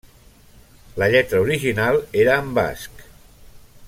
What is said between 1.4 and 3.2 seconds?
original era en basc.